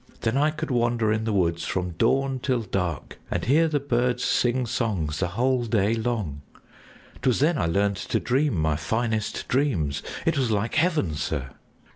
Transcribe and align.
Then 0.21 0.35
I 0.35 0.49
could 0.49 0.71
wander 0.71 1.13
in 1.13 1.25
the 1.25 1.31
woods 1.31 1.63
from 1.63 1.91
dawn 1.91 2.39
till 2.41 2.61
dark, 2.63 3.19
and 3.29 3.43
hear 3.45 3.67
the 3.67 3.79
birds 3.79 4.23
sing 4.23 4.65
songs 4.65 5.19
the 5.19 5.27
whole 5.27 5.63
day 5.65 5.93
long. 5.93 6.41
'T 7.21 7.27
was 7.29 7.39
then 7.39 7.59
I 7.59 7.67
learned 7.67 7.97
to 7.97 8.19
dream 8.19 8.55
my 8.55 8.77
finest 8.77 9.47
dreams; 9.47 10.01
it 10.25 10.39
was 10.39 10.49
like 10.49 10.73
heaven, 10.73 11.13
sir!" 11.13 11.51